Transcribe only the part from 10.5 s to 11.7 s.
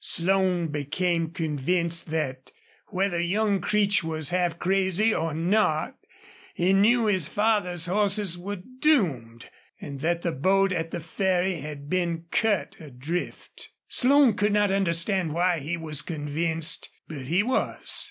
at the ferry